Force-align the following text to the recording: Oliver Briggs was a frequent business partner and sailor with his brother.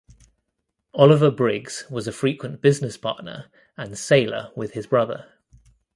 Oliver 0.95 1.29
Briggs 1.29 1.85
was 1.87 2.07
a 2.07 2.11
frequent 2.11 2.59
business 2.59 2.97
partner 2.97 3.51
and 3.77 3.95
sailor 3.95 4.49
with 4.55 4.73
his 4.73 4.87
brother. 4.87 5.27